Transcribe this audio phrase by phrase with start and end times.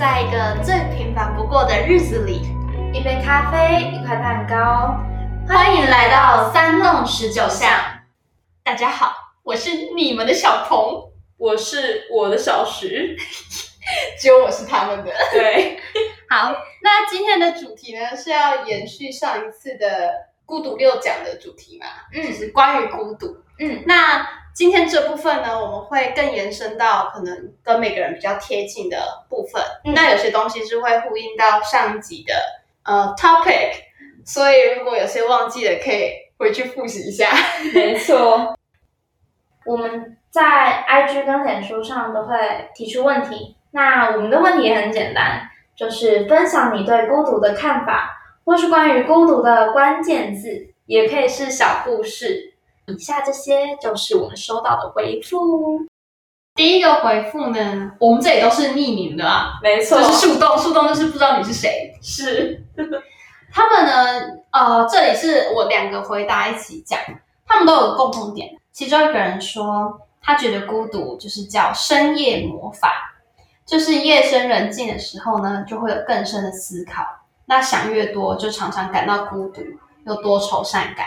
[0.00, 2.48] 在一个最平凡不过的日子里，
[2.90, 4.96] 一杯咖啡，一块蛋糕，
[5.46, 7.70] 欢迎来到三弄十九巷。
[8.64, 13.14] 大家好，我是你们的小鹏，我是我的小石，
[14.18, 15.12] 只有我是他们的。
[15.32, 15.78] 对，
[16.30, 16.50] 好，
[16.82, 20.14] 那今天的主题呢是要延续上一次的
[20.46, 21.86] 孤独六讲的主题嘛？
[22.14, 23.36] 嗯，就是关于孤独。
[23.58, 24.26] 嗯，那
[24.60, 29.62] 今天这部分呢，我们会更延伸到可能跟每个人比较贴近的部分。
[29.86, 32.34] 嗯那有些东西是会呼应到上一集的
[32.82, 33.70] 呃 topic，
[34.22, 37.30] 所以如果有些忘记了，可以回去复习一下。
[37.72, 38.54] 没错，
[39.64, 42.36] 我们在 IG 跟脸书上都会
[42.74, 43.56] 提出问题。
[43.70, 45.40] 那我们的问题也很简单，
[45.74, 48.10] 就是分享你对孤独的看法，
[48.44, 52.49] 或是关于孤独的关键字，也可以是小故事。
[52.92, 55.86] 以下这些就是我们收到的回复。
[56.54, 61.96] 第一个回复呢，我们这里都是匿名的啊，没错就，是树洞，树洞就是不知道你是谁。
[62.02, 62.62] 是
[63.52, 66.98] 他们呢，呃，这里是我两个回答一起讲，
[67.46, 68.50] 他们都有个共同点。
[68.72, 73.14] 其中一个人说，他觉得孤独就是叫深夜魔法，
[73.66, 77.02] 就是夜深人静的时候呢，就会有更深的思考。
[77.46, 79.62] 那想越多，就常常感到孤独，
[80.06, 81.06] 又多愁善感。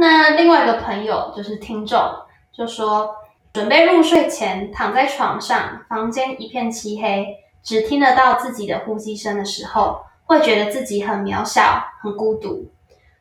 [0.00, 2.00] 那另外一个朋友就是听众，
[2.52, 3.16] 就说
[3.52, 7.26] 准备入睡前，躺在床上，房间一片漆黑，
[7.64, 12.70] 只听得到自己的呼吸声的时候，会觉得自己很渺小、很孤独。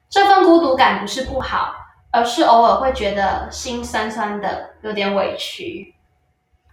[0.08, 1.73] 这份孤独感不是不好，
[2.11, 5.95] 而是偶尔会觉得心酸酸的，有点委屈。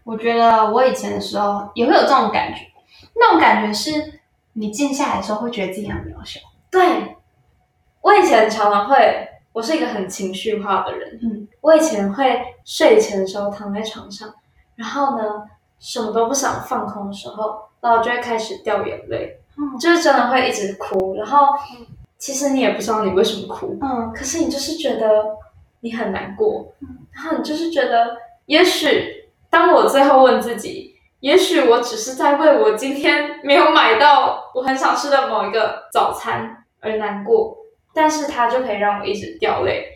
[0.05, 2.61] 我觉得我以前的时候也会有这种感觉，
[3.15, 4.21] 那种感觉是
[4.53, 6.41] 你静下来的时候会觉得自己很渺小。
[6.71, 7.17] 对，
[8.03, 11.19] 我以前常常会，我是一个很情绪化的人。
[11.23, 14.35] 嗯，我以前会睡前的时候躺在床上，
[14.75, 15.45] 然后呢，
[15.79, 21.15] 什么都不想放空的时候，然后就会开始掉眼泪，嗯就是真的会一直哭。
[21.17, 21.55] 然后
[22.19, 25.25] 其实你也不知道你为什么哭，嗯可是你就是觉得
[25.81, 26.75] 你很难过，
[27.13, 28.17] 然后你就是觉得，
[28.47, 37.57] 也许当我最后问自己，也许我只是在为我今天没有买到我很想吃的某一个早餐而难过，
[37.95, 39.87] 但是它就可以让我一直掉泪。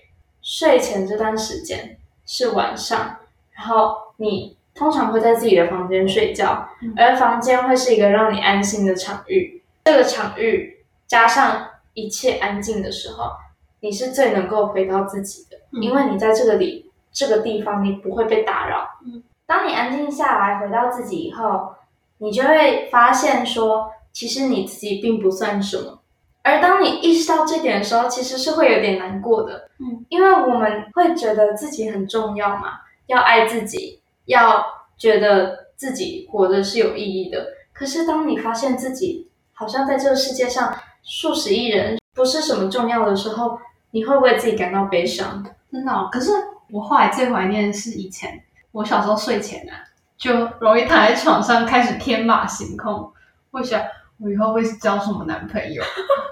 [0.40, 3.16] 睡前这段时间是晚上，
[3.52, 9.62] 然后你通常会在自己的房间睡觉，嗯而房间会是一个让你安心的场域。
[9.84, 13.32] 这个场域加上一切安静的时候，
[13.80, 18.88] 你是最能够回到自己的，嗯因为你在这个里这个地方你不会被打扰。
[19.04, 21.74] 嗯，当你安静下来，回到自己以后，
[22.18, 25.97] 你就会发现说，其实你自己并不算什么。
[26.42, 29.68] 而当你意识到这点的时候，其实是会有点难过的。
[29.78, 34.64] 嗯，因为我们会觉得自己很重要嘛，要爱自己，要
[34.96, 37.48] 觉得自己活着是有意义的。
[37.72, 43.58] 可是当你发现自己好像在这个世界上数十亿人不是什么重要的时候，
[43.90, 45.44] 你会为自己感到悲伤？
[45.70, 46.08] 真的、哦。
[46.10, 46.32] 可是
[46.70, 49.84] 我后来最怀念的是以前，我小时候睡前啊，
[50.16, 53.12] 就容易躺在床上开始天马行空，
[53.50, 53.80] 会想
[54.20, 55.82] 我以后会交什么男朋友，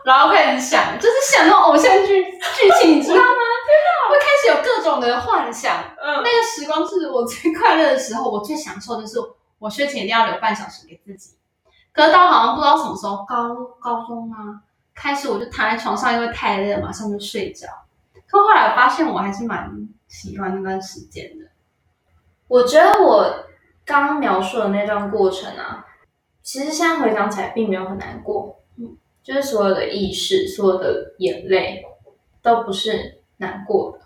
[0.05, 3.23] 然后开始想，就是想那种偶像剧剧情，你知道吗？
[4.11, 5.77] 会开始有各种的幻想。
[6.01, 9.19] 嗯那个时光是我最快乐的时候，我最享受的就是
[9.59, 11.37] 我睡前一定要留半小时给自己。
[11.93, 14.61] 可是到好像不知道什么时候，高高中啊，
[14.95, 17.67] 开始我就躺在床上，因为太累了，马上就睡着。
[18.29, 19.71] 可后来我发现我还是蛮
[20.09, 21.47] 喜欢那段时间的。
[22.49, 23.45] 我觉得我
[23.85, 25.85] 刚刚描述的那段过程啊，
[26.47, 31.85] 其实现在回想起来并没有很难过，嗯，就是所有的意识、所有的眼泪
[32.41, 34.05] 都不是难过的，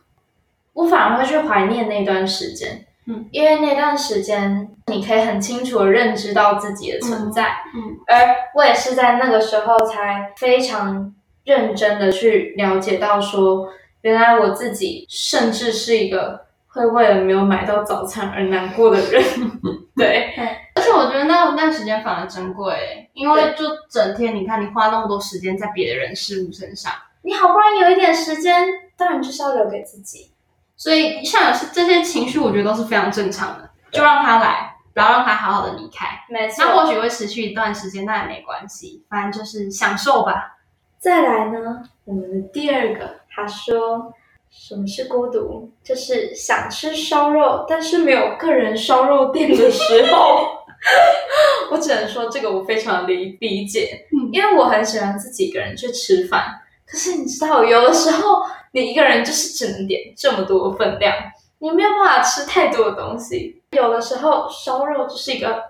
[0.72, 7.98] 我反而会去怀念那段时间，嗯，因为那段时间你可以很清楚的认知到自己的存在，嗯。
[8.06, 11.14] 而我也是在那个时候才非常
[11.44, 13.68] 认真的去了解到说，
[14.00, 19.22] 原来我自己甚至是一个会为了没有买到早餐而难过的人。
[19.94, 20.32] 对，
[20.80, 26.90] 而且我觉得那那段时间反而珍贵欸，因为就整天你看你花那么多时间在别的人事物身上，
[27.20, 28.66] 你好不容易有一点时间，
[28.96, 30.31] 当然就是要留给自己。
[30.75, 36.06] 所以像有些这些情绪，我觉得都是非常正常的，就让他来，不要让他好好的离开。
[36.31, 36.64] 没错。
[36.64, 40.56] 那或许会持续一段时间，那也没关系，反正就是享受吧。
[40.99, 44.14] 再来呢，我们的第二个，他说
[44.50, 45.70] 什么是孤独？
[45.84, 50.58] 就是想吃烧肉，但是没有个人烧肉店的时候。
[51.71, 56.61] 我只能说这个我非常理理解，嗯因为我很喜欢自己一个人去吃饭。
[56.87, 58.43] 可是你知道，有的时候
[58.73, 61.15] 你一个人就是只能点这么多分量，
[61.59, 63.62] 你没有办法吃太多的东西。
[63.71, 65.62] 有的时候烧肉就是一个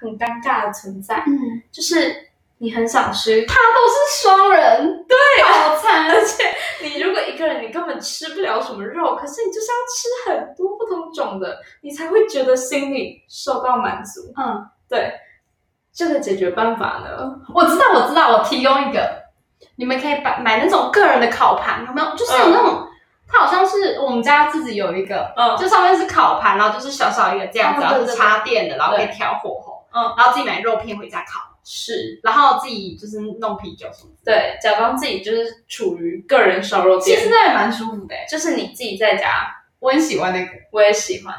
[0.00, 2.28] 很尴尬的存在，嗯，就是
[2.58, 6.42] 你很想吃，它都是双人，对，好惨，而且
[6.82, 14.32] 你如果一个人，你根本吃不了什么肉，可是你就是要吃很多不同种的，你才会觉得心里受到满足。
[14.36, 15.12] 嗯，对，
[15.92, 17.40] 这个解决办法呢？
[17.54, 19.22] 我知道，我知道，我提供一个，
[19.76, 22.16] 你们可以买买那种个人的烤盘，有没有？
[22.16, 22.86] 就是有那种，
[23.26, 25.56] 它好像是我们家自己有一个，嗯。
[25.56, 30.14] 就上面是烤盘，然后就是小小一个这样子，然后是插电的，然后可以调火候，嗯。
[30.16, 32.20] 然后自己买肉片回家烤，是。
[32.22, 34.32] 然后自己就是弄啤酒什么的。
[34.32, 39.46] 对，假装自己就是处于个人烧肉店，其实那也蛮舒服的，就是你自己在家，
[39.80, 41.34] 我很喜欢那个，我也喜欢。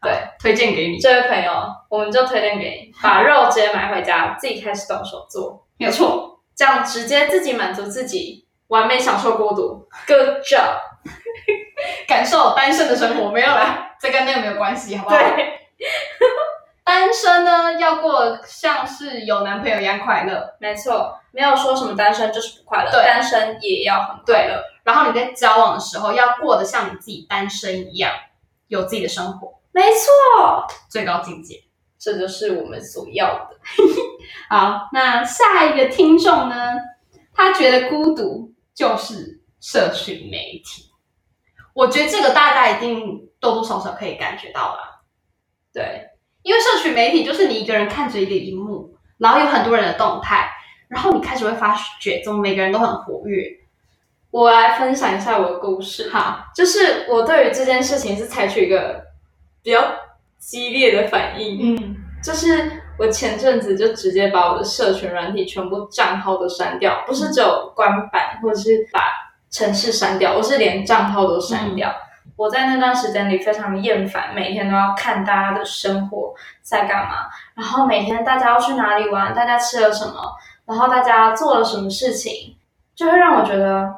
[0.00, 0.98] 对，推荐给你。
[0.98, 1.50] 这位朋友，
[1.88, 9.88] 我们就推荐给你，把肉直接买回家，自己开始动手做，没有错，这样直接自己满足自己，完美享受孤独。
[10.06, 10.76] Good job！
[12.06, 15.16] 感受单身的生活没有啦，这跟那个没有关系，好不好？
[15.16, 15.58] 对，
[16.84, 24.62] 单身呢要过像是有男朋友一样快乐，没错，没有说什么单身就是不快乐，对单身也要很快乐。
[24.84, 28.12] 然后你在交往的时候要过得像你自己单身一样，
[28.68, 31.64] 有自己的生活，没错，最高境界。
[31.98, 33.56] 这就是我们所要的。
[34.50, 36.74] 好，那下一个听众呢，
[37.32, 40.90] 他觉得孤独就是社群媒体。
[41.72, 45.00] 我觉得这个大家一定多多少少可以感觉到啦，
[45.72, 46.10] 对，
[46.42, 50.50] 因为社群媒体就是你一个人看着一个荧幕，然后有很多人的动态，
[50.88, 53.48] 然后你开始会发觉，怎么每个人都很活跃。
[54.34, 56.10] 我来分享一下我的故事。
[56.10, 59.00] 好，就是我对于这件事情是采取一个
[59.62, 59.80] 比较
[60.38, 69.02] 激烈的反应，嗯，就是我前阵子就直接把我的社群软体全部账号都删掉，不是只有官版或者是把
[69.52, 71.94] 城市删掉，我是连账号都删掉。
[72.34, 80.14] 我在那段时间里非常厌烦，每天都要看大家的生活在干嘛，然后每天大家要去哪里玩，大家吃了什么，
[80.66, 82.56] 然后大家做了什么事情，
[82.96, 83.94] 就会让我觉得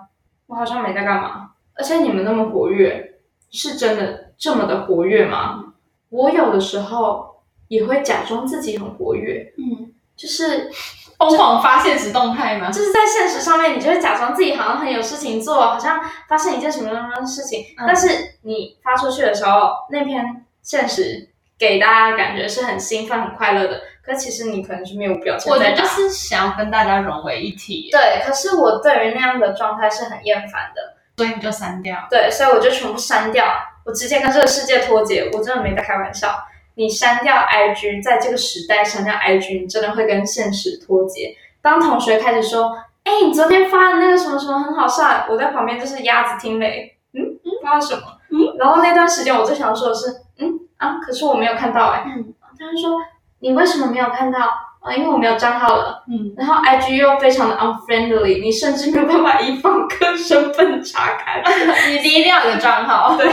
[0.47, 1.51] 我好像没在干嘛。
[1.75, 3.19] 而且你们那么活跃，
[3.51, 5.75] 是真的这么的活跃吗？
[6.09, 10.71] 我有的时候也会假装自己很活跃，嗯，就是
[11.19, 12.71] 疯狂发现实动态吗？
[12.71, 18.09] 就是在现实上面，你就会假装自己好像很有事情做，好像发生一件什么什么事情，嗯但是
[18.43, 21.29] 你发出去的时候，那篇现实
[21.59, 25.65] 给大家的感觉是很兴奋、很快乐的，可其实你可能是没有表情在打。
[25.65, 32.07] 我觉得就是想要跟大家融为一体，对，可是我对于那样的状态是很厌烦的，所以你就删掉。
[32.09, 33.45] 对，所以我就全部删掉，
[33.85, 36.37] 我直接跟这个世界脱节，我真的没在开玩笑。
[36.79, 41.35] 你删掉 IG，在这个时代删掉 IG，你真的会跟现实脱节。
[41.63, 48.03] 当同学开始说：“哎、你昨天发的那个什么什么很好笑。”我在旁边就是鸭子听雷，嗯嗯，发了什么？
[48.31, 50.07] 嗯，然后那段时间我最想说的是
[50.39, 52.99] ：“嗯啊，可是我没有看到哎、嗯他就说
[53.41, 54.49] ：“你为什么没有看到？”
[54.87, 56.05] 啊，因为我没有账号了。
[56.09, 61.43] 嗯，然后 IG 又非常的 unfriendly，你甚至没有办法以访客身份查看。
[61.91, 63.17] 你一定要有账号。
[63.19, 63.29] 对，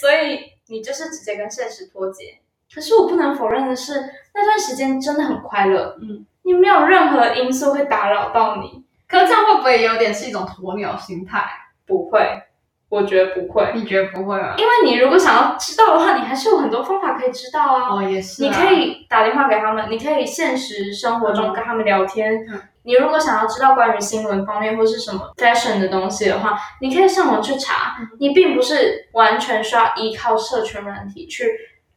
[0.00, 2.38] 所以你就是直接跟现实脱节。
[2.74, 4.00] 可是我不能否认的是，
[4.34, 11.44] 那段时间真的很快乐，嗯，你没有任何因素会打扰到你，可是这样会不会有点是一种鸵鸟心态？
[11.86, 12.42] 不会，
[12.88, 14.54] 我觉得不会，你觉得不会啊？
[14.56, 17.88] 因为你如果想要知道的话，你还是有很多方法可以知道啊。
[17.90, 18.48] 哦，也是啊。
[18.48, 22.34] 你可以打电话给他们，你可以现实生活中跟他们聊天。
[22.50, 27.96] 嗯你如果想要知道关于新闻方面或是什么 fashion 的东西的话，你可以上网去查。
[27.98, 31.50] 嗯你并不是完全需要依靠社群软体去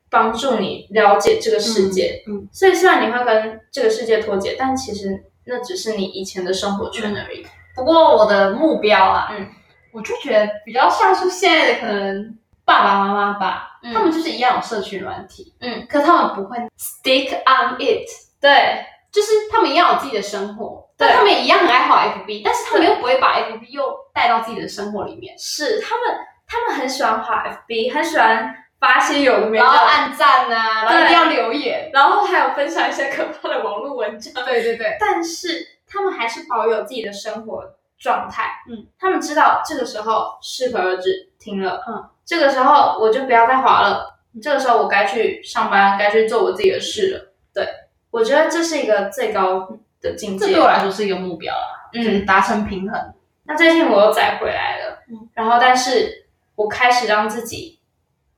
[0.09, 2.23] 帮助你了解这个世界。
[2.27, 7.45] 嗯，所以虽然你会跟这个世界脱节，但其实那只是你以前的生活圈而已。
[7.75, 9.45] 不过我的目标啊，嗯，
[9.91, 13.93] 我就觉得比较像是现在的可能爸爸妈妈吧，嗯。
[13.93, 18.07] 他们就是一样有社群软体，嗯，可他们不会 stick on it，
[18.39, 21.07] 对，就是他们一样有自己的生活，对。
[21.07, 26.17] 但他们也一样很爱好 FB，但是他们又不会把 FB 又带到自己的生活里面，是他们，
[26.47, 34.33] 他们很喜欢滑 FB，很喜欢发一些有的没的然，后按赞啊，然后一定要留言，然后还有分享一些可怕的网络文章。
[34.45, 37.63] 对对对，但是他们还是保有自己的生活
[37.99, 38.49] 状态。
[38.69, 41.83] 嗯，他们知道这个时候适可而止，停了。
[41.87, 44.15] 嗯，这个时候我就不要再滑了。
[44.41, 47.33] 这个时候我该去上班，该去做我自己的事了。
[47.53, 47.67] 对，
[48.11, 49.67] 我觉得这是一个最高
[50.01, 50.47] 的境界。
[50.47, 53.13] 这对我来说是一个目标啦，就是嗯，达成平衡。
[53.43, 55.03] 那最近我又载回来了。
[55.09, 57.79] 嗯，然后但是我开始让自己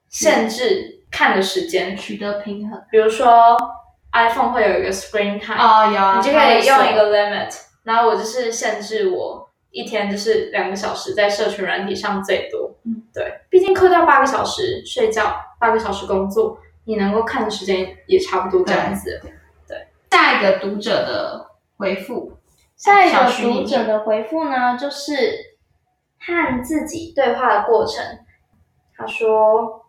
[0.07, 3.57] 限制看的时间，取得平衡比如说
[4.13, 5.57] iPhone 会有一个 Screen Time。
[5.57, 7.53] 啊，有啊，你就可以用一个 limit，
[7.83, 12.75] 然后我就是限制我一天就是两个小时在社群软体上最多。
[12.83, 19.21] 嗯，对，毕竟扣掉八个小时睡觉，八个小时工作，你能够看的时间也差不多这样子。
[19.67, 21.47] 对，下一个读者的
[21.77, 22.37] 回复，
[22.75, 25.13] 下一个读者的回复呢，就是
[26.19, 28.03] 和自己对话的过程。
[28.97, 29.85] 他说：“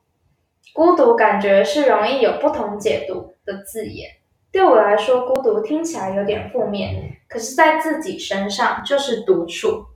[0.73, 4.11] 孤独感觉是容易有不同解读的字眼。
[4.53, 9.87] 对我来说，孤独听起来有点负面，可是在自己身上就是独处。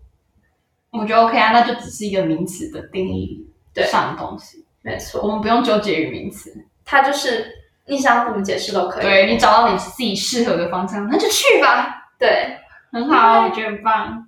[0.90, 6.50] 我觉得 OK 啊，那就只是一个名词的定义对上的东西，没错，我们不用纠结于名词。
[6.86, 7.52] 它就是
[7.84, 9.04] 你想怎么解释都可以。
[9.04, 12.56] 对你找到你自己适合的方向，那就去吧，对，
[12.90, 14.26] 很好，我觉得很棒。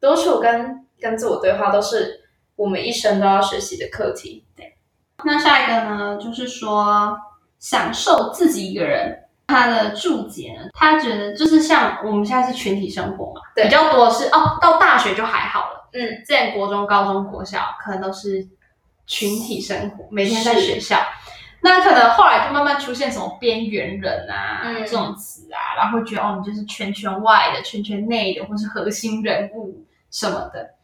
[0.00, 2.20] 独处跟跟自我对话都是
[2.54, 4.46] 我们一生都要学习的课题。
[4.54, 4.76] 对
[5.24, 7.18] 那下一个呢，就是说
[7.58, 9.23] 享受自己一个人。
[9.46, 15.90] 他的注解呢，他觉得就是像我们现在是群体生活嘛，对比较多的是哦，到大学就还好了。
[15.92, 18.46] 嗯，之前国中、高中、国小可能都是
[19.06, 20.98] 群体生活，每天在学校。
[21.60, 30.74] 那可能后来就慢慢出现什么边缘人啊、嗯这种词啊，然后会觉得哦，你就是圈圈外的、圈圈内的，或是核心人物什么的。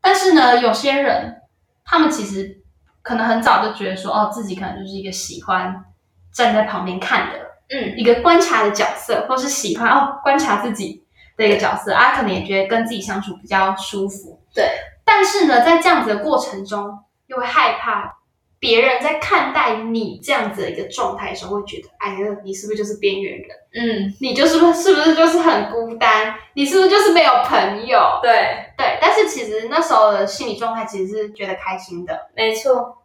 [0.00, 1.42] 但是呢，有些人
[1.84, 2.60] 他们其实
[3.02, 5.84] 可能很早就觉得说，哦，自己可能就是一个喜欢
[6.32, 7.38] 站在旁边看的，
[7.70, 11.04] 嗯，一个观察的角色，或是喜欢哦观察自己
[11.36, 14.40] 的一个角色啊，可能也觉得跟自己相处比较舒服。
[14.54, 14.68] 对，
[15.04, 16.98] 但是呢，在这样子的过程中，
[17.28, 18.18] 又会害怕
[18.58, 23.48] 别人在看待你这样子的一个状态的时候，会觉得，哎呀，你是不是就是边缘人？
[23.72, 26.34] 嗯，你就是不是是不是就是很孤单？
[26.54, 28.18] 你是不是就是没有朋友？
[28.20, 28.32] 对，
[28.76, 32.28] 对，但是其实那时候的心理状态其实是觉得开心的。
[32.34, 32.96] 没错。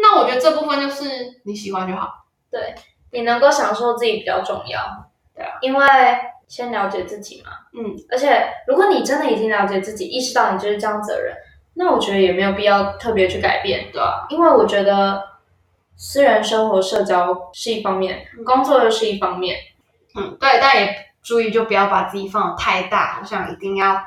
[0.00, 2.08] 那我觉得这部分就是你喜欢就好。
[2.50, 2.74] 对
[3.12, 5.10] 你能够享受自己比较重要。
[5.34, 5.86] 对啊，因为
[6.46, 7.50] 先了解自己嘛。
[7.72, 11.36] 嗯，而且如果你真的已经了解自己，意识到你就是这样子的人，
[11.74, 15.22] 那我觉得也没有必要特别去改变，对啊，因为我觉得
[15.96, 19.56] 私人生活、社交是一方面，工作又是一方面。
[20.16, 24.00] 嗯，对，但也注意就不要把自己放的太大，好像一定要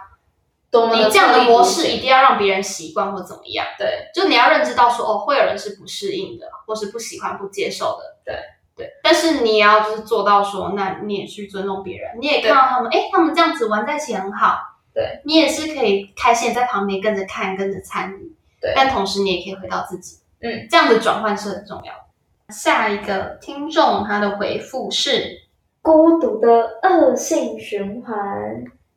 [0.70, 3.66] 多么你这样的模式一一定要让别人习惯或怎么样。
[3.78, 8.18] 对就你要认知到说，哦，会有人是不适应的，或是不喜欢、不接受的。
[8.26, 8.36] 对
[8.82, 14.58] 对，但是你也要就是做到说，那你也去尊重别人，你也看到他们，哎，他们这样子玩在一起很好。
[14.94, 18.36] 对，你也是可以开心在旁边跟着看、跟着参与。
[18.60, 20.18] 对但同时你也可以回到自己。
[20.42, 22.54] 嗯，这样的转换是很重要的。
[22.54, 25.40] 下一个听众他的回复是，
[25.82, 28.16] 孤独的恶性循环。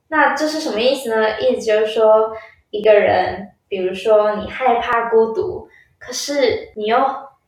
[0.08, 1.40] 那这是什么意思呢？
[1.40, 2.32] 意思就是说，
[2.70, 6.98] 一个人，比如说你害怕孤独，可是你又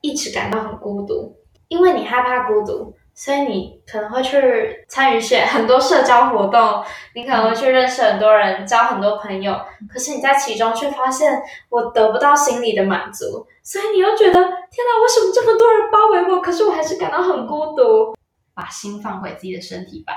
[0.01, 1.36] 一直感到很孤独，
[1.69, 9.59] 因为你害怕孤独，所以你可能会去参与一些很多社交活动，你可能会去认识很多人，交很多朋友，
[9.93, 18.15] 可是你在其中却发现我得不到心理的满足，所以你又觉得天哪，为什么这么多人包围我，可是我还是感到很孤独。
[18.55, 20.15] 把心放回自己的身体吧。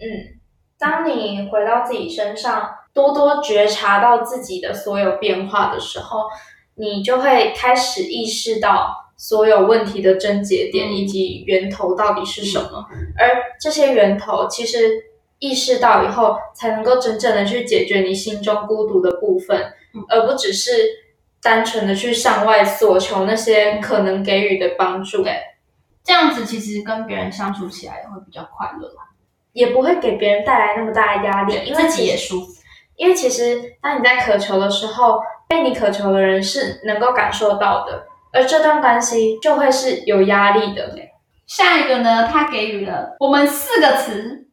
[0.00, 0.40] 嗯，
[0.78, 6.22] 当你回到自己身上，多多觉察到自己的所有变化的时候，
[6.74, 12.84] 你就会开始意识到所有问题的症结点嗯以及源头到底是什么。
[13.16, 14.90] 而这些源头，其实
[15.38, 19.56] 意识到以后，才能够真正的去解决你心中孤独的部分，
[19.94, 20.72] 嗯而不只是
[21.40, 25.22] 单纯的去向外索求那些可能给予的帮助。
[25.22, 25.36] 对
[26.02, 28.90] 这样子其实跟别人相处起来也会比较快乐，
[29.52, 32.52] 也不会给别人带来那么大的压力，因为自己也舒服。
[32.96, 40.90] 因为其实当你在渴求的时候，被你渴求的人是能够感受到的，而这段关系就会是有压力的。
[41.46, 44.46] 下一个呢，他给予了我们四个词，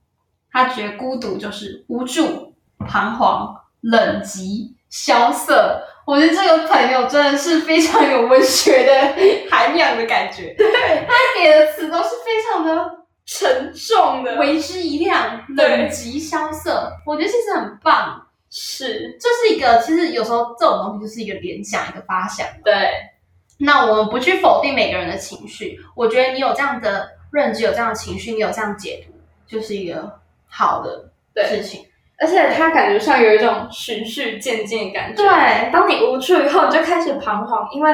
[0.52, 5.82] 他觉得孤独就是无助、彷徨、冷极、萧瑟。
[6.06, 10.68] 我觉得这个朋友真的是非常有文学的涵养的感觉，对
[11.08, 16.92] 他给的词都是非常的沉重的为之一亮，冷极萧瑟。
[17.06, 22.48] 我觉得其实很棒，是这是一个其实有时候这种东西就是一个联想，一个发想。
[22.66, 22.74] 对，
[23.60, 29.14] 那我们不去否定每个人的情绪，我觉得你有这样的认知，有这样的情绪，你有这样解读，
[29.46, 31.86] 就是一个好的对事情。
[32.22, 35.24] 而且他感觉上有一种循序渐进的感觉。
[35.24, 37.92] 对当你无助以后，你就开始彷徨，因为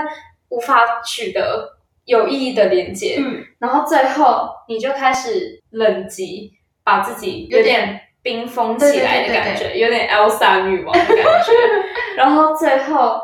[0.50, 6.51] 无法取得有意义的连接，嗯，然后最后你就开始冷极，
[6.84, 11.53] 把自己有点冰封起来的感觉，有点 Elsa 女王的感觉。
[12.17, 13.22] 然后最后，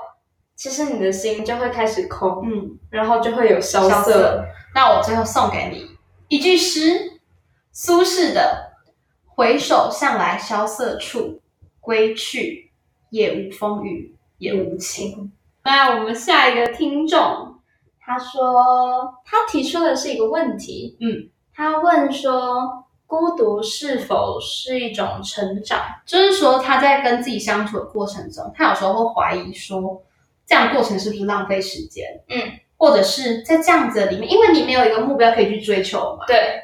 [0.61, 4.11] 其实你的心就会开始空，嗯，然后就会有萧萧瑟。
[4.11, 5.87] 瑟那我最后送给你
[6.27, 7.19] 一句诗，
[7.71, 8.71] 苏轼的
[9.25, 11.41] “回首向来萧瑟处，
[11.79, 12.69] 归去，
[13.09, 15.31] 也无风雨也无晴”。
[15.65, 17.55] 那我们下一个听众，
[17.99, 25.81] 他说，他提出的是一个问题，嗯，他问说，孤独是否是一种成长？
[26.05, 29.99] 就是说他在跟自己相处的过程中，他有时候会怀疑说，
[30.51, 32.05] 这样过程是不是浪费时间？
[32.27, 36.61] 嗯，或者是在这样子的里面，因为你没有一个目标可以去追求嘛，对，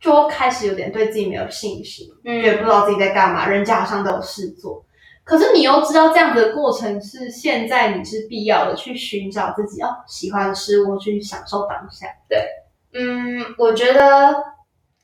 [0.00, 4.84] 就会开始有点对自己没有信心，嗯也不知道自己在干嘛，人家好像都有事做。
[5.22, 12.08] 可是你又知道这样子的过程是现在你是必要的，去寻找自己哦喜欢的事物，去享受当下。
[12.28, 12.44] 对
[12.92, 14.34] 嗯，我觉得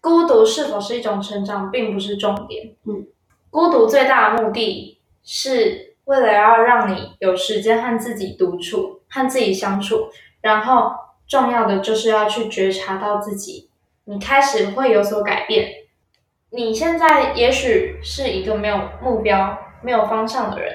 [0.00, 2.74] 孤独是否是一种成长，并不是重点。
[2.86, 3.06] 嗯，
[3.50, 10.08] 孤独最大的目的是为了要让你有时间和自己独处，和自己相处。
[10.40, 10.90] 然后
[11.28, 13.70] 重要的就是要去觉察到自己，
[14.04, 15.68] 你开始会有所改变。
[16.50, 20.72] 你现在也许是一个没有目标、没有方向的人，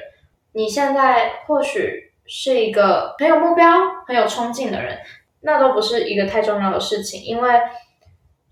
[0.53, 3.67] 你现在或许是一个很有目标、
[4.07, 4.99] 很有冲劲的人。
[5.43, 7.49] 那都不是一个太重要的事情，因为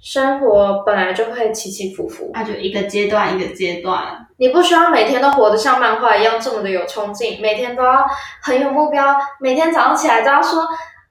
[0.01, 8.07] 生活本来就会起起伏伏，那就一个阶段一个阶段，你不需要每天都活得像漫画一样这么的有冲劲，每天都要
[8.41, 10.65] 很有目标，每天早上起来都要说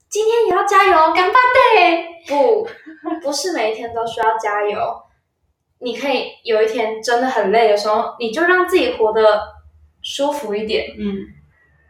[0.09, 1.39] 今天也要加油，干巴
[1.75, 2.07] 爹！
[2.27, 2.67] 不，
[3.23, 4.79] 不是每一天都需要加油，
[5.81, 9.43] 你可以有一天真的很累的时候，你就让自己活得
[10.01, 11.15] 舒服一点，嗯，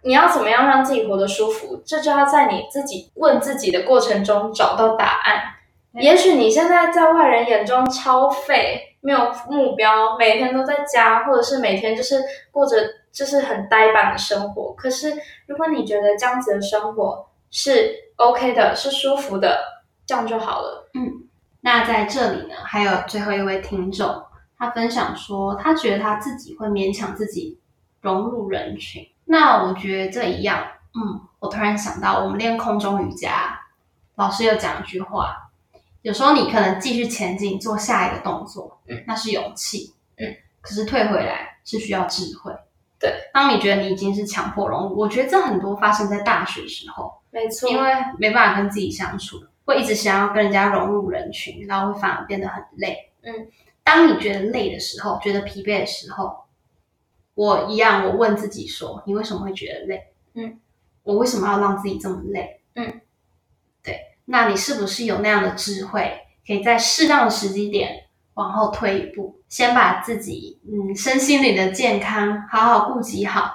[0.03, 1.81] 你要怎么样让自己活得舒服？
[1.87, 5.55] 这就要在你自己问自己的过程中找到答案。
[6.01, 12.77] 也许你现在在外人眼中超废，没有目标，每天都在家，或者是每天就是过着
[13.13, 14.73] 就是很呆板的生活。
[14.75, 15.13] 可是
[15.47, 19.59] 如果你觉得这样子的生活是 OK 的，是舒服的，
[20.07, 20.91] 这样就好了。
[20.95, 21.25] 嗯
[21.61, 24.23] 那在这里呢，还有最后一位听众，
[24.57, 27.59] 他分享说，他觉得他自己会勉强自己
[28.01, 29.03] 融入人群。
[29.25, 30.63] 那我觉得这一样，
[30.95, 33.61] 嗯，我突然想到，我们练空中瑜伽，
[34.15, 35.48] 老师有讲一句话，
[36.09, 42.51] 有时候你可能继续前进，做下一个动作，嗯，那是勇气，嗯，可是退回来是需要智慧。
[42.99, 47.13] 对，当你觉得你已经是强迫融入，我觉得这很多发生在大学时候。
[47.31, 53.13] 没错因为没办法跟自己相处，会一直想要跟人家融入人群，然后会反而变得很累。
[53.21, 53.47] 嗯，
[53.85, 56.45] 当你觉得累的时候，觉得疲惫的时候，
[57.35, 60.05] 我一样，我问自己说：你为什么会觉得累？
[60.33, 60.59] 嗯，
[61.03, 62.58] 我为什么要让自己这么累？
[64.31, 66.13] 那你是不是有那样的智慧，
[66.47, 73.51] 可以在适当的时机点往后退一步，先把自己嗯身心里的健康好好顾及好，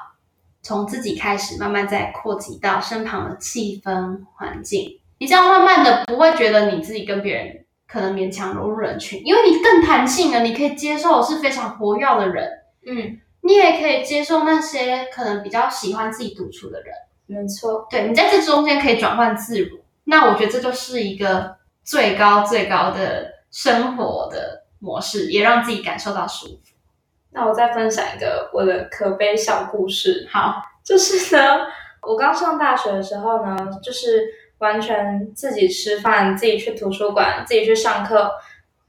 [0.64, 5.00] 从自己开始，慢慢再扩及到身旁的气氛环境。
[5.20, 12.50] 你这样慢慢的不会觉得你自己跟别人可能勉强融入人群，因为你更弹性了，你可以接受是非常活跃的人，
[12.88, 16.94] 嗯，你也可以接受那些可能比较喜欢自己独处的人。
[17.28, 17.88] 没错。
[17.90, 26.76] 对你在这中间可以转换自如，那我觉得这就是一个最高最高的生活的模式，也让自己感受到舒服。
[27.32, 30.28] 那我再分享一个我的可悲小故事。
[30.32, 31.66] 好，就是呢，
[32.02, 34.24] 我刚上大学的时候呢，就是
[34.60, 38.32] 完全自己吃饭，自己去图书馆，自己去上课，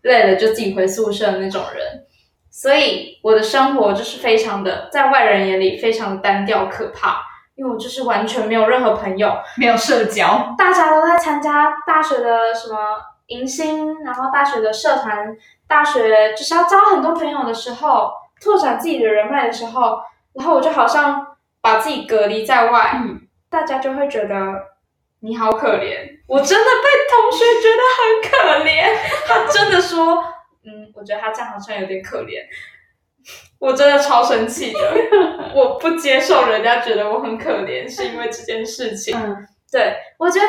[0.03, 2.05] 累了就自己回宿舍的那种人。
[2.51, 7.21] 所以我的生活就是非常的，在外人眼里非常的单调可怕，
[7.57, 12.79] 因为我就是完全没有任何朋友，没有社交，大家都在参加大学的什么
[13.27, 15.37] 迎新，然后大学的社团，
[15.69, 20.01] 大学就是要交很多朋友的时候，拓展自己的人脉的时候，
[20.35, 24.37] 然后我就好像把自己隔离在外，嗯，大家就会觉得
[25.21, 26.21] 你好可怜。
[26.27, 28.93] 我真的被同学觉得很可怜，
[29.27, 30.17] 他真的说，
[30.65, 32.43] 嗯，我觉得他这样好像有点可怜。
[33.59, 34.79] 我真的超生气的，
[35.55, 39.17] 我不接受人家觉得我很可怜，是因为这件事情。
[39.19, 40.47] 嗯，对，我觉得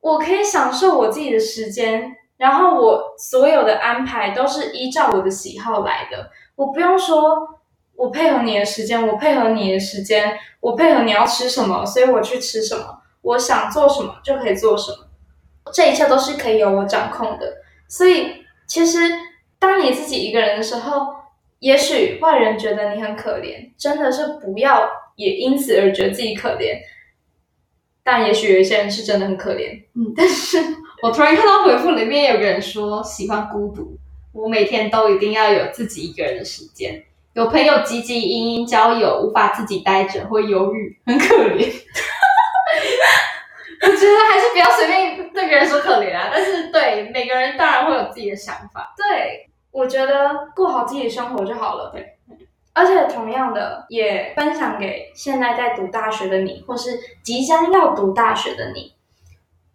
[0.00, 7.60] 我可以享受我自己的时间，然后我所有的安排都是依照我的喜好来的，我不用说
[7.94, 12.84] 我配合你的时间，我配合你的时间，我配合你要吃什么，所以我去吃什么，
[13.22, 15.06] 我想做什么就可以做什么，
[15.72, 17.58] 这一切都是可以由我掌控的。
[17.88, 18.98] 所以其实
[19.58, 21.14] 当你自己一个人的时候，
[21.64, 26.76] 也许外人觉得你很可怜，真的是不要也因此而觉得自己可怜。
[28.02, 30.58] 但也许有一些人是真的很可怜，嗯，但是
[31.02, 33.96] 我突然看到回复里面有个人说喜欢孤独，
[34.34, 37.02] 我每天都一定要有自己一个人的时间。
[37.32, 41.64] 有朋友汲汲营营交友，无法自己待着，会忧郁，很可怜。
[43.80, 46.28] 我觉得还是不要随便对别人说可怜啊。
[46.30, 48.92] 但是对每个人当然会有自己的想法。
[48.98, 51.90] 对，我觉得过好自己的生活就好了。
[51.90, 52.16] 对，
[52.72, 58.94] 而且同样的，也分享给现在在读大学的你，或是即将要读大学的你。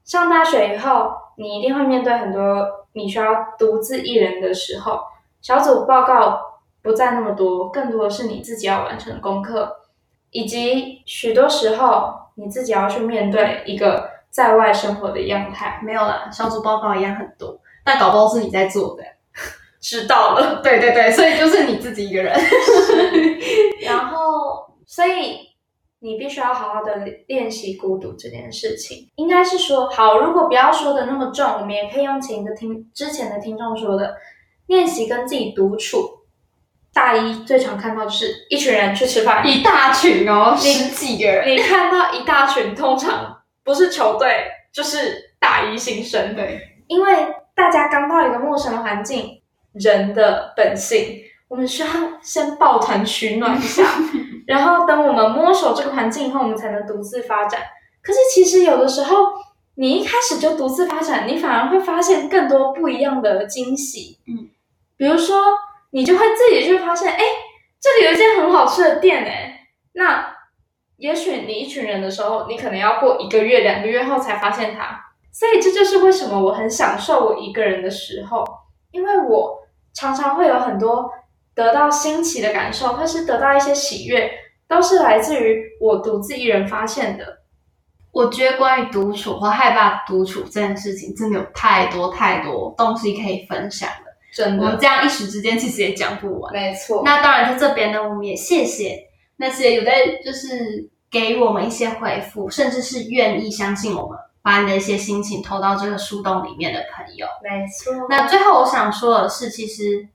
[0.05, 5.01] 上大学以后，你一定会面对很多你需要独自一人的时候，
[5.41, 6.39] 小组报告
[6.81, 9.81] 不再那么多，更多的是你自己要完成的功课，
[10.31, 15.81] 以及许多时候你自己要去面对一个在外生活的样态。
[15.83, 19.03] 没有啦，小组报告一样很多，但搞不好是你在做的。
[19.81, 22.37] 知道了， 对对对，所以就是你自己一个人。
[23.81, 25.39] 然后，所以
[25.99, 26.93] 你必须要好好的
[27.27, 29.09] 练习孤独这件事情。
[29.15, 34.15] 应该是说，好，如果不要说的那么重，我们也可以用前一个听之前的听众说的，
[34.67, 36.19] 练习跟自己独处。
[36.91, 41.47] 大一最常看到就是一群人去吃饭，一大群哦，十几个人。
[41.47, 46.35] 你看到一大群，通常不是球队，就是大一新生。
[46.35, 49.38] 对，因为大家刚到一个陌生的环境，
[49.73, 51.87] 人的本性，我们需要
[52.21, 53.83] 先抱团取暖一下，
[54.47, 57.61] 然后等我们摸熟这个环境以后，我们才能独自发展。
[58.01, 59.27] 可是其实有的时候，
[59.75, 64.19] 你一开始就独自发展，你反而会发现更多不一样的惊喜。
[64.27, 64.49] 嗯，
[64.97, 65.37] 比如说。
[65.91, 67.19] 你就会自己去发现，哎，
[67.81, 69.61] 这里有一间很好吃的店，哎，
[69.93, 70.23] 那
[70.97, 75.01] 也许你一群人的时候，你可能要过一个月、两个月后才发现它。
[75.31, 78.45] 所以这就是为什么我很享受我一个人的时候，
[78.91, 79.59] 因为我
[79.93, 81.09] 常常会有很多
[81.53, 84.31] 得到新奇的感受，或是得到一些喜悦，
[84.67, 87.39] 都是来自于我独自一人发现的。
[88.11, 94.05] 我觉得关于独处和害怕独处这件事情，真的有太多太多东西可以分享了。
[94.33, 96.51] 真的，我们这样一时之间其实也讲不完。
[96.51, 97.03] 没错。
[97.05, 107.27] 那当然，在这边呢，我们也谢谢那些有在就是给我们一些回复，甚至是愿意相信我们，把你的一些心情投到这个树洞里面的朋友。
[107.43, 108.07] 没错。
[108.09, 110.07] 那最后我想说的是，其实，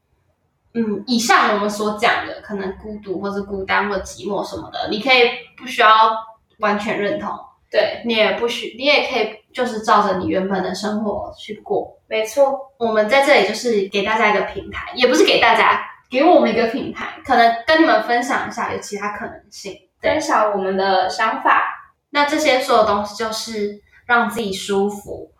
[0.74, 6.12] 嗯，以上我们所讲的，可能孤独或者孤单或寂寞什么的，你可以不需要
[6.58, 7.30] 完全认同。
[7.70, 11.98] 对你也不需，你也可以就是照着你原本的生活去过。
[12.06, 21.64] 没错，我们在这里就是给大家一个平台，也不是给大家，给我们一个平台，可能跟你们分享一下有其他可能性，分享我们的想法。
[22.10, 25.30] 那这些所有东西就是让自己舒服，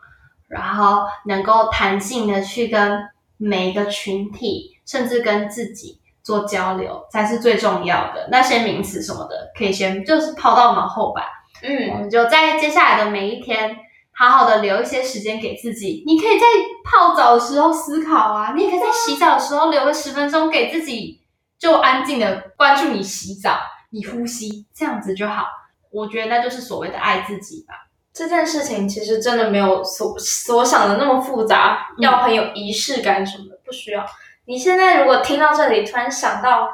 [0.49, 3.01] 然后能够弹性的去跟
[3.37, 8.29] 每一个群体，甚至跟自己做交流，才是最重要的。
[8.31, 11.23] 那些名词什么的，可以先就是抛到脑后吧。
[11.63, 13.77] 嗯，我们就在接下来的每一天，
[14.13, 16.03] 好好的留一些时间给自己。
[16.07, 16.47] 你可以在
[16.85, 21.21] 泡澡的时候思考啊，你也可以在洗澡的时候留个十分钟给自己，
[21.59, 23.59] 就安静的关注你洗澡、
[23.91, 25.47] 你呼吸，这样子就好。
[25.91, 27.75] 我觉得那就是所谓的爱自己吧。
[28.15, 34.07] 这件事情其实真的没有所所想的那么复杂，要很有仪式感什么的，不需要。
[34.47, 36.71] 你现在如果听到这里，突然想到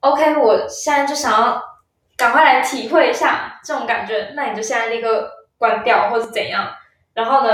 [0.00, 1.70] ，OK，我现在就想要。
[2.16, 6.70] 赶快来体会一下这种感觉，那你就现在立刻关掉，或者怎样，
[7.14, 7.50] 然后呢，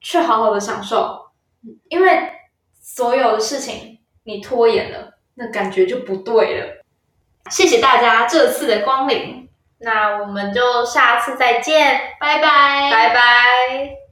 [0.00, 1.32] 去好好的享受，
[1.88, 2.30] 因为
[2.80, 6.84] 所有的事情你拖延了，那感觉就不对了。
[7.50, 9.45] 谢谢大家这次的光临，
[9.86, 14.05] 那我们就下次再见，拜拜，拜拜。